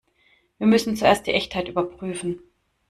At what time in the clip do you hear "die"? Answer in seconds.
1.27-1.33